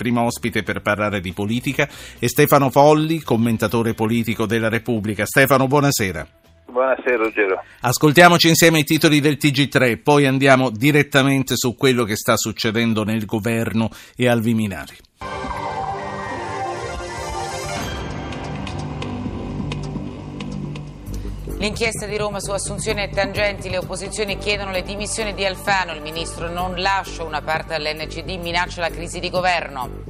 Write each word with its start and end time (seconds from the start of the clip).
primo 0.00 0.22
ospite 0.22 0.62
per 0.62 0.80
parlare 0.80 1.20
di 1.20 1.34
politica, 1.34 1.86
e 2.18 2.26
Stefano 2.26 2.70
Folli, 2.70 3.20
commentatore 3.20 3.92
politico 3.92 4.46
della 4.46 4.70
Repubblica. 4.70 5.26
Stefano, 5.26 5.66
buonasera. 5.66 6.26
Buonasera 6.70 7.16
Ruggero. 7.16 7.62
Ascoltiamoci 7.80 8.48
insieme 8.48 8.78
i 8.78 8.84
titoli 8.84 9.20
del 9.20 9.36
TG3, 9.38 10.00
poi 10.02 10.24
andiamo 10.24 10.70
direttamente 10.70 11.54
su 11.54 11.74
quello 11.74 12.04
che 12.04 12.16
sta 12.16 12.36
succedendo 12.38 13.04
nel 13.04 13.26
governo 13.26 13.90
e 14.16 14.26
al 14.26 14.40
Viminari. 14.40 14.96
L'inchiesta 21.60 22.06
di 22.06 22.16
Roma 22.16 22.40
su 22.40 22.52
assunzioni 22.52 23.02
e 23.02 23.10
tangenti, 23.10 23.68
le 23.68 23.76
opposizioni 23.76 24.38
chiedono 24.38 24.70
le 24.70 24.82
dimissioni 24.82 25.34
di 25.34 25.44
Alfano, 25.44 25.92
il 25.92 26.00
ministro 26.00 26.50
non 26.50 26.80
lascia 26.80 27.22
una 27.22 27.42
parte 27.42 27.76
dell'NCD, 27.76 28.40
minaccia 28.40 28.80
la 28.80 28.88
crisi 28.88 29.20
di 29.20 29.28
governo. 29.28 30.08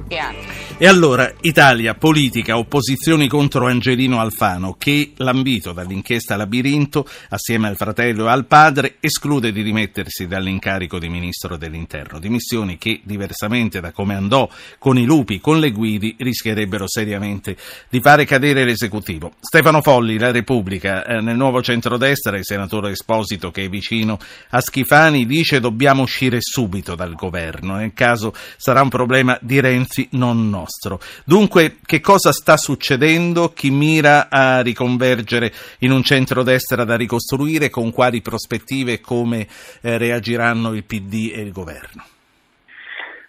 E 0.77 0.87
allora, 0.87 1.31
Italia, 1.41 1.93
politica, 1.93 2.57
opposizioni 2.57 3.29
contro 3.29 3.67
Angelino 3.67 4.19
Alfano, 4.19 4.75
che, 4.77 5.11
lambito 5.17 5.71
dall'inchiesta 5.71 6.35
Labirinto, 6.35 7.07
assieme 7.29 7.69
al 7.69 7.77
fratello 7.77 8.25
e 8.25 8.29
al 8.29 8.45
padre, 8.45 8.95
esclude 8.99 9.53
di 9.53 9.61
rimettersi 9.61 10.27
dall'incarico 10.27 10.99
di 10.99 11.07
ministro 11.07 11.55
dell'interno. 11.55 12.19
Dimissioni 12.19 12.77
che, 12.77 12.99
diversamente 13.03 13.79
da 13.79 13.91
come 13.91 14.15
andò 14.15 14.49
con 14.79 14.97
i 14.97 15.05
lupi, 15.05 15.39
con 15.39 15.59
le 15.59 15.71
guidi, 15.71 16.15
rischierebbero 16.17 16.89
seriamente 16.89 17.55
di 17.87 18.01
fare 18.01 18.25
cadere 18.25 18.65
l'esecutivo. 18.65 19.33
Stefano 19.39 19.81
Folli, 19.81 20.17
La 20.17 20.31
Repubblica, 20.31 21.05
eh, 21.05 21.21
nel 21.21 21.37
nuovo 21.41 21.63
centrodestra, 21.63 22.37
il 22.37 22.45
senatore 22.45 22.91
Esposito 22.91 23.49
che 23.49 23.65
è 23.65 23.69
vicino 23.69 24.19
a 24.51 24.61
Schifani 24.61 25.25
dice 25.25 25.59
dobbiamo 25.59 26.03
uscire 26.03 26.37
subito 26.39 26.93
dal 26.93 27.15
governo, 27.15 27.75
nel 27.75 27.93
caso 27.93 28.31
sarà 28.57 28.81
un 28.81 28.89
problema 28.89 29.37
di 29.41 29.59
Renzi 29.59 30.07
non 30.11 30.49
nostro. 30.49 30.99
Dunque 31.25 31.77
che 31.83 31.99
cosa 31.99 32.31
sta 32.31 32.57
succedendo? 32.57 33.49
Chi 33.53 33.71
mira 33.71 34.27
a 34.29 34.61
riconvergere 34.61 35.51
in 35.79 35.91
un 35.91 36.03
centrodestra 36.03 36.83
da 36.83 36.95
ricostruire? 36.95 37.69
Con 37.71 37.91
quali 37.91 38.21
prospettive 38.21 38.93
e 38.93 39.01
come 39.01 39.47
eh, 39.81 39.97
reagiranno 39.97 40.73
il 40.73 40.83
PD 40.83 41.31
e 41.33 41.41
il 41.41 41.51
governo? 41.51 42.05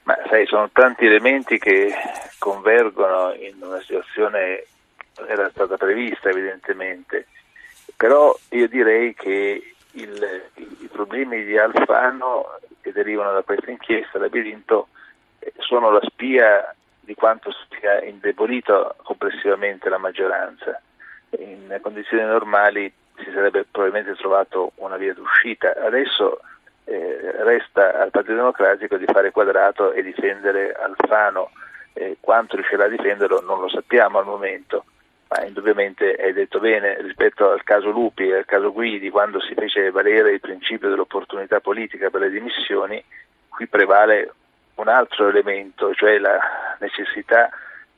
Ma 0.05 0.16
sai, 0.28 0.46
sono 0.46 0.68
tanti 0.72 1.06
elementi 1.06 1.58
che 1.58 1.92
convergono 2.38 3.34
in 3.34 3.55
una 3.60 3.80
situazione 3.80 4.64
che 5.14 5.24
era 5.27 5.48
stata 5.50 5.77
prevista 5.77 6.28
evidentemente. 6.28 7.27
Però 8.03 8.36
io 8.48 8.67
direi 8.67 9.14
che 9.14 9.75
il, 9.92 10.42
i 10.56 10.89
problemi 10.91 11.45
di 11.45 11.56
Alfano 11.56 12.58
che 12.81 12.91
derivano 12.91 13.31
da 13.31 13.42
questa 13.42 13.70
inchiesta, 13.70 14.19
Labirinto, 14.19 14.89
eh, 15.39 15.53
sono 15.58 15.89
la 15.92 16.00
spia 16.03 16.75
di 16.98 17.14
quanto 17.14 17.55
sia 17.70 18.03
indebolito 18.03 18.97
complessivamente 19.05 19.89
la 19.89 19.98
maggioranza. 19.98 20.83
In 21.39 21.78
condizioni 21.80 22.25
normali 22.25 22.92
si 23.19 23.30
sarebbe 23.33 23.67
probabilmente 23.70 24.17
trovato 24.17 24.73
una 24.78 24.97
via 24.97 25.14
d'uscita. 25.14 25.73
Adesso 25.86 26.41
eh, 26.86 27.34
resta 27.45 28.00
al 28.00 28.11
Partito 28.11 28.34
Democratico 28.34 28.97
di 28.97 29.06
fare 29.06 29.30
quadrato 29.30 29.92
e 29.92 30.03
difendere 30.03 30.73
Alfano. 30.73 31.53
Eh, 31.92 32.17
quanto 32.19 32.56
riuscirà 32.56 32.86
a 32.86 32.89
difenderlo 32.89 33.42
non 33.42 33.61
lo 33.61 33.69
sappiamo 33.69 34.19
al 34.19 34.25
momento 34.25 34.86
ma 35.33 35.47
indubbiamente 35.47 36.14
hai 36.14 36.34
detto 36.34 36.61
bene 36.61 37.00
rispetto 37.00 37.50
al 37.50 37.62
caso 37.62 37.91
Lupi 37.91 38.28
e 38.28 38.36
al 38.36 38.44
caso 38.44 38.70
Guidi, 38.70 39.08
quando 39.08 39.41
si 39.41 39.55
fece 39.55 39.91
valere 39.91 40.33
il 40.33 40.41
principio 40.41 40.91
dell'opportunità 40.91 41.61
politica 41.61 42.11
per 42.11 42.20
le 42.20 42.30
dimissioni, 42.30 43.02
qui 43.48 43.66
prevale 43.66 44.30
un 44.74 44.89
altro 44.89 45.28
elemento, 45.28 45.94
cioè 45.94 46.19
la 46.19 46.39
necessità 46.80 47.48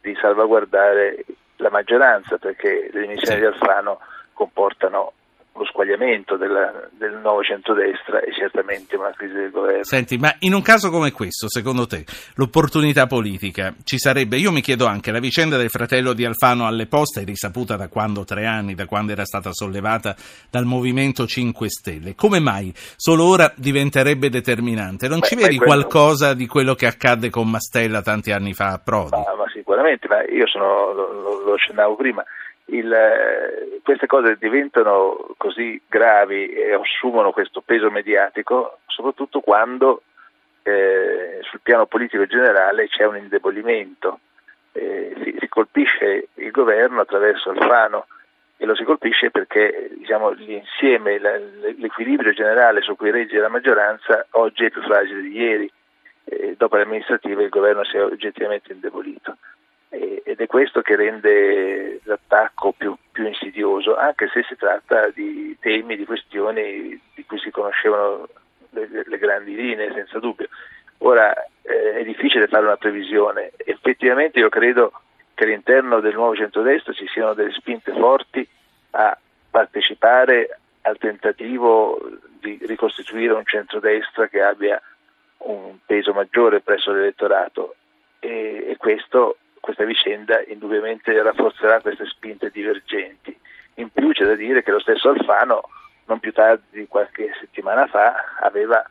di 0.00 0.16
salvaguardare 0.20 1.24
la 1.56 1.70
maggioranza, 1.70 2.38
perché 2.38 2.88
le 2.92 3.00
dimissioni 3.00 3.40
di 3.40 3.46
Alfano 3.46 3.98
comportano 4.32 5.12
lo 5.56 5.64
squagliamento 5.66 6.36
della, 6.36 6.88
del 6.92 7.18
nuovo 7.22 7.42
centrodestra 7.42 8.20
e 8.20 8.32
certamente 8.32 8.96
una 8.96 9.12
crisi 9.16 9.34
del 9.34 9.50
governo. 9.50 9.84
Senti, 9.84 10.16
ma 10.18 10.34
in 10.40 10.52
un 10.52 10.62
caso 10.62 10.90
come 10.90 11.12
questo, 11.12 11.48
secondo 11.48 11.86
te, 11.86 12.04
l'opportunità 12.34 13.06
politica 13.06 13.72
ci 13.84 13.98
sarebbe? 13.98 14.36
Io 14.36 14.50
mi 14.50 14.60
chiedo 14.60 14.86
anche, 14.86 15.12
la 15.12 15.20
vicenda 15.20 15.56
del 15.56 15.70
fratello 15.70 16.12
di 16.12 16.24
Alfano 16.24 16.66
alle 16.66 16.86
poste 16.86 17.20
è 17.20 17.24
risaputa 17.24 17.76
da 17.76 17.88
quando, 17.88 18.24
tre 18.24 18.46
anni, 18.46 18.74
da 18.74 18.86
quando 18.86 19.12
era 19.12 19.24
stata 19.24 19.52
sollevata 19.52 20.16
dal 20.50 20.64
Movimento 20.64 21.26
5 21.26 21.68
Stelle. 21.68 22.14
Come 22.16 22.40
mai 22.40 22.72
solo 22.74 23.24
ora 23.24 23.52
diventerebbe 23.54 24.28
determinante? 24.30 25.06
Non 25.06 25.20
beh, 25.20 25.26
ci 25.26 25.34
vedi 25.36 25.56
quello... 25.56 25.72
qualcosa 25.72 26.34
di 26.34 26.48
quello 26.48 26.74
che 26.74 26.86
accadde 26.86 27.30
con 27.30 27.48
Mastella 27.48 28.02
tanti 28.02 28.32
anni 28.32 28.54
fa 28.54 28.72
a 28.72 28.80
Prodi? 28.82 29.10
Ma, 29.10 29.34
ma 29.36 29.48
sicuramente, 29.52 30.08
ma 30.08 30.24
io 30.24 30.48
sono, 30.48 30.92
lo, 30.92 31.12
lo, 31.12 31.44
lo 31.44 31.52
accennavo 31.52 31.94
prima, 31.94 32.24
il, 32.66 32.92
eh, 32.92 33.80
queste 33.82 34.06
cose 34.06 34.36
diventano 34.38 35.34
così 35.36 35.80
gravi 35.86 36.48
e 36.48 36.72
assumono 36.72 37.32
questo 37.32 37.60
peso 37.60 37.90
mediatico 37.90 38.78
soprattutto 38.86 39.40
quando 39.40 40.02
eh, 40.62 41.40
sul 41.42 41.60
piano 41.62 41.86
politico 41.86 42.26
generale 42.26 42.88
c'è 42.88 43.04
un 43.04 43.16
indebolimento. 43.18 44.20
Eh, 44.72 45.14
si, 45.22 45.36
si, 45.38 45.48
colpisce 45.48 46.28
il 46.34 46.50
governo 46.50 47.00
attraverso 47.00 47.50
Alfano 47.50 48.06
e 48.56 48.64
lo 48.64 48.74
si 48.74 48.82
colpisce 48.82 49.30
perché 49.30 49.90
diciamo, 49.94 50.30
l'insieme, 50.30 51.18
la, 51.18 51.36
l'equilibrio 51.36 52.32
generale 52.32 52.80
su 52.80 52.96
cui 52.96 53.10
regge 53.10 53.38
la 53.38 53.48
maggioranza 53.48 54.26
oggi 54.30 54.64
è 54.64 54.70
più 54.70 54.82
fragile 54.82 55.20
di 55.20 55.36
ieri. 55.36 55.70
dopo 56.56 56.76
le 56.76 56.82
amministrative 56.82 57.44
il 57.44 57.50
governo 57.50 57.84
si 57.84 57.96
è 57.96 58.02
oggettivamente 58.02 58.72
indebolito 58.72 59.36
ed 60.34 60.40
è 60.40 60.46
questo 60.46 60.82
che 60.82 60.96
rende 60.96 62.00
l'attacco 62.02 62.72
più, 62.72 62.96
più, 63.12 63.24
insidioso, 63.24 63.96
anche 63.96 64.28
se 64.32 64.42
si 64.42 64.56
tratta 64.56 65.08
di 65.10 65.56
temi, 65.60 65.96
di 65.96 66.04
questioni 66.04 67.00
di 67.14 67.24
cui 67.24 67.38
si 67.38 67.52
conoscevano 67.52 68.28
le, 68.70 69.04
le 69.06 69.18
grandi 69.18 69.54
linee, 69.54 69.92
senza 69.92 70.18
dubbio. 70.18 70.48
Ora 70.98 71.32
eh, 71.62 71.98
è 71.98 72.04
difficile 72.04 72.48
fare 72.48 72.64
una 72.64 72.76
previsione, 72.76 73.52
effettivamente 73.58 74.40
io 74.40 74.48
credo 74.48 74.92
che 75.34 75.44
all'interno 75.44 76.00
del 76.00 76.14
nuovo 76.14 76.34
centrodestra 76.34 76.92
ci 76.92 77.06
siano 77.06 77.32
delle 77.34 77.52
spinte 77.52 77.92
forti 77.92 78.46
a 78.90 79.16
partecipare 79.50 80.58
al 80.82 80.98
tentativo 80.98 82.10
di 82.40 82.58
ricostituire 82.62 83.34
un 83.34 83.44
centrodestra 83.44 84.26
che 84.26 84.42
abbia 84.42 84.82
un 85.38 85.76
peso 85.86 86.12
maggiore 86.12 86.60
presso 86.60 86.90
l'elettorato 86.90 87.76
e, 88.18 88.66
e 88.70 88.76
questo 88.76 89.36
questa 89.64 89.84
vicenda 89.84 90.44
indubbiamente 90.46 91.10
rafforzerà 91.22 91.80
queste 91.80 92.04
spinte 92.04 92.50
divergenti. 92.50 93.34
In 93.76 93.88
più 93.90 94.12
c'è 94.12 94.26
da 94.26 94.34
dire 94.34 94.62
che 94.62 94.70
lo 94.70 94.78
stesso 94.78 95.08
Alfano, 95.08 95.62
non 96.04 96.20
più 96.20 96.32
tardi 96.32 96.80
di 96.80 96.86
qualche 96.86 97.32
settimana 97.40 97.86
fa, 97.86 98.12
aveva 98.40 98.84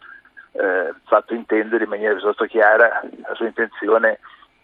eh, 0.53 0.91
fatto 1.05 1.35
intendere 1.35 1.83
in 1.83 1.91
maniera 1.91 2.15
piuttosto 2.15 2.45
chiara 2.45 3.03
la 3.21 3.35
sua 3.35 3.45
intenzione 3.45 4.19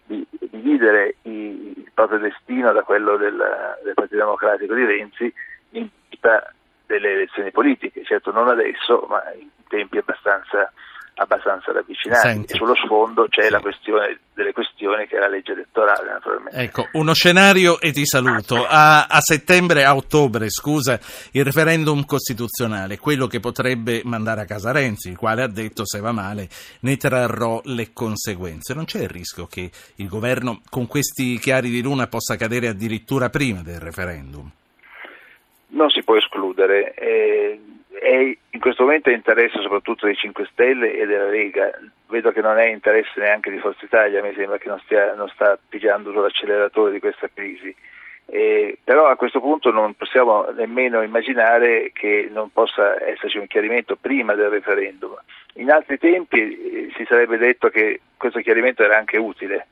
di 0.06 0.26
dividere 0.50 1.18
il, 1.22 1.74
il 1.78 1.92
proprio 1.94 2.18
destino 2.18 2.72
da 2.72 2.82
quello 2.82 3.16
del, 3.16 3.38
del 3.84 3.94
Partito 3.94 4.18
Democratico 4.18 4.74
di 4.74 4.86
Renzi 4.86 5.32
in 5.72 5.88
vista 6.10 6.52
delle 6.88 7.12
elezioni 7.12 7.52
politiche, 7.52 8.04
certo 8.04 8.32
non 8.32 8.48
adesso, 8.48 9.06
ma 9.08 9.22
in 9.38 9.50
tempi 9.68 10.00
abbastanza 10.00 10.74
abbastanza 11.20 11.72
ravvicinati 11.72 12.28
Senti. 12.28 12.54
e 12.54 12.56
sullo 12.56 12.76
sfondo 12.76 13.28
c'è 13.28 13.44
sì. 13.44 13.52
la 13.52 13.60
questione 13.60 14.20
delle 14.34 14.54
questioni 14.54 14.69
che 15.08 15.16
è 15.16 15.20
la 15.20 15.28
legge 15.28 15.52
elettorale 15.52 16.12
naturalmente. 16.12 16.60
Ecco, 16.60 16.88
uno 16.94 17.14
scenario 17.14 17.80
e 17.80 17.92
ti 17.92 18.06
saluto. 18.06 18.66
A, 18.66 19.06
a, 19.06 19.20
settembre, 19.22 19.84
a 19.84 19.96
ottobre, 19.96 20.50
scusa, 20.50 21.00
il 21.32 21.44
referendum 21.44 22.06
costituzionale, 22.06 22.98
quello 22.98 23.28
che 23.28 23.40
potrebbe 23.40 24.02
mandare 24.04 24.42
a 24.42 24.46
casa 24.46 24.72
Renzi, 24.72 25.10
il 25.10 25.18
quale 25.18 25.44
ha 25.44 25.48
detto 25.48 25.86
se 25.86 26.00
va 26.00 26.12
male 26.12 26.48
ne 26.82 26.98
trarrò 26.98 27.62
le 27.66 27.94
conseguenze. 27.94 28.74
Non 28.74 28.86
c'è 28.86 29.02
il 29.02 29.10
rischio 29.10 29.48
che 29.48 29.70
il 29.96 30.08
governo 30.08 30.62
con 30.70 30.88
questi 30.88 31.38
chiari 31.40 31.70
di 31.70 31.82
luna 31.82 32.08
possa 32.08 32.36
cadere 32.36 32.68
addirittura 32.68 33.30
prima 33.30 33.62
del 33.62 33.80
referendum? 33.80 34.50
Non 35.72 35.90
si 35.90 36.04
può 36.04 36.16
escludere. 36.16 36.94
Eh, 36.96 37.60
è 38.00 38.38
in 38.52 38.60
questo 38.60 38.84
momento 38.84 39.10
è 39.10 39.14
interesse 39.14 39.62
soprattutto 39.62 40.06
dei 40.06 40.16
5 40.16 40.48
Stelle 40.52 40.94
e 40.94 41.06
della 41.06 41.30
Lega, 41.30 41.72
vedo 42.08 42.32
che 42.32 42.42
non 42.42 42.58
è 42.58 42.66
interesse 42.68 43.20
neanche 43.20 43.52
di 43.52 43.60
Forza 43.60 43.86
Italia, 43.86 44.24
mi 44.24 44.34
sembra 44.34 44.58
che 44.58 44.68
non, 44.68 44.80
stia, 44.80 45.14
non 45.14 45.28
sta 45.30 45.58
pigiando 45.70 46.12
sull'acceleratore 46.12 46.92
di 46.92 47.00
questa 47.00 47.30
crisi. 47.34 47.76
Eh, 48.32 48.78
però 48.84 49.08
a 49.08 49.16
questo 49.16 49.40
punto 49.40 49.72
non 49.72 49.96
possiamo 49.96 50.46
nemmeno 50.56 51.02
immaginare 51.02 51.92
che 51.92 52.30
non 52.32 52.52
possa 52.52 53.04
esserci 53.04 53.38
un 53.38 53.48
chiarimento 53.48 53.96
prima 53.96 54.36
del 54.36 54.50
referendum. 54.50 55.16
In 55.56 55.72
altri 55.72 55.98
tempi 55.98 56.40
eh, 56.40 56.92
si 56.96 57.06
sarebbe 57.08 57.38
detto 57.38 57.70
che 57.70 58.02
questo 58.18 58.40
chiarimento 58.40 58.84
era 58.84 58.98
anche 58.98 59.18
utile, 59.18 59.68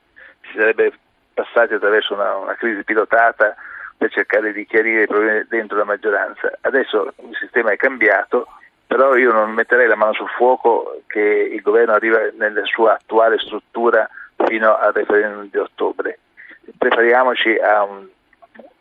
si 0.50 0.56
sarebbe 0.56 0.92
passati 1.32 1.74
attraverso 1.74 2.14
una, 2.14 2.36
una 2.36 2.54
crisi 2.54 2.82
pilotata 2.82 3.54
per 3.98 4.12
cercare 4.12 4.52
di 4.52 4.64
chiarire 4.64 5.02
i 5.02 5.06
problemi 5.06 5.44
dentro 5.48 5.76
la 5.76 5.84
maggioranza. 5.84 6.56
Adesso 6.60 7.12
il 7.28 7.36
sistema 7.36 7.72
è 7.72 7.76
cambiato, 7.76 8.46
però 8.86 9.16
io 9.16 9.32
non 9.32 9.50
metterei 9.50 9.88
la 9.88 9.96
mano 9.96 10.14
sul 10.14 10.28
fuoco 10.28 11.02
che 11.08 11.20
il 11.20 11.60
governo 11.60 11.92
arriva 11.92 12.20
nella 12.38 12.64
sua 12.64 12.94
attuale 12.94 13.38
struttura 13.38 14.08
fino 14.46 14.76
al 14.76 14.92
referendum 14.92 15.50
di 15.50 15.58
ottobre. 15.58 16.20
Prepariamoci 16.78 17.56
a 17.56 17.82
un, 17.82 18.06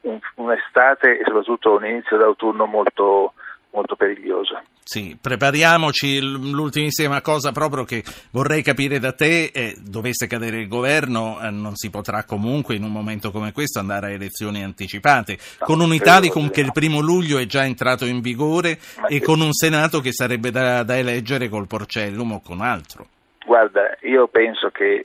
un, 0.02 0.20
un'estate 0.36 1.18
e 1.18 1.24
soprattutto 1.26 1.76
un 1.76 1.86
inizio 1.86 2.18
d'autunno 2.18 2.66
molto, 2.66 3.34
molto 3.72 3.96
periglioso. 3.96 4.62
Sì, 4.90 5.18
prepariamoci. 5.20 6.22
L'ultimissima 6.22 7.20
cosa 7.20 7.52
proprio 7.52 7.84
che 7.84 8.06
vorrei 8.32 8.62
capire 8.62 9.00
da 9.00 9.12
te 9.12 9.52
è, 9.52 9.74
dovesse 9.78 10.28
cadere 10.28 10.62
il 10.62 10.70
governo, 10.70 11.42
eh, 11.42 11.50
non 11.50 11.76
si 11.76 11.90
potrà 11.90 12.24
comunque 12.24 12.76
in 12.76 12.84
un 12.84 12.94
momento 12.94 13.32
come 13.32 13.52
questo 13.52 13.80
andare 13.80 14.08
a 14.08 14.12
elezioni 14.12 14.64
anticipate, 14.64 15.38
con 15.60 15.82
un 15.82 15.94
Italicum 15.94 16.50
che 16.50 16.62
il 16.62 16.72
primo 16.72 17.02
luglio 17.02 17.38
è 17.38 17.46
già 17.46 17.66
entrato 17.66 18.06
in 18.06 18.22
vigore 18.22 18.80
e 19.10 19.20
con 19.20 19.42
un 19.42 19.52
Senato 19.52 20.00
che 20.00 20.14
sarebbe 20.14 20.52
da, 20.52 20.84
da 20.84 20.98
eleggere 20.98 21.50
col 21.50 21.68
Porcellum 21.68 22.32
o 22.32 22.42
con 22.42 22.62
altro. 22.62 23.08
Guarda, 23.46 23.98
io 24.04 24.30
penso 24.30 24.70
che 24.70 25.04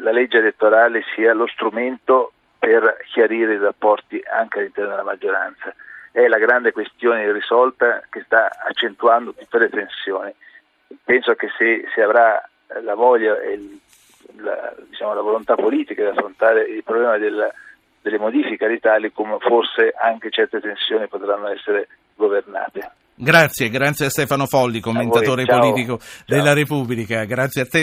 la 0.00 0.10
legge 0.10 0.38
elettorale 0.38 1.02
sia 1.14 1.32
lo 1.34 1.46
strumento 1.46 2.32
per 2.64 2.96
chiarire 3.12 3.54
i 3.54 3.58
rapporti 3.58 4.22
anche 4.24 4.58
all'interno 4.58 4.90
della 4.90 5.02
maggioranza 5.02 5.74
è 6.10 6.26
la 6.28 6.38
grande 6.38 6.72
questione 6.72 7.24
irrisolta 7.24 8.02
che 8.08 8.22
sta 8.24 8.48
accentuando 8.66 9.34
tutte 9.34 9.58
le 9.58 9.68
tensioni. 9.68 10.32
Penso 11.04 11.34
che 11.34 11.48
se 11.58 11.84
si 11.92 12.00
avrà 12.00 12.40
la 12.82 12.94
voglia 12.94 13.38
e 13.40 13.60
la, 14.36 14.74
diciamo, 14.88 15.12
la, 15.12 15.20
volontà 15.20 15.56
politica 15.56 16.02
di 16.02 16.08
affrontare 16.08 16.62
il 16.62 16.82
problema 16.84 17.18
del, 17.18 17.52
delle 18.00 18.18
modifiche 18.18 18.64
all'Italicum, 18.64 19.38
forse 19.40 19.92
anche 20.00 20.30
certe 20.30 20.60
tensioni 20.60 21.06
potranno 21.08 21.48
essere 21.48 21.88
governate. 22.14 22.92
Grazie, 23.16 23.68
grazie 23.68 24.06
a 24.06 24.10
Stefano 24.10 24.46
Folli, 24.46 24.80
commentatore 24.80 25.44
politico 25.44 25.98
ciao. 25.98 26.24
della 26.26 26.52
Repubblica. 26.52 27.24
Grazie 27.24 27.62
a 27.62 27.66
te. 27.66 27.82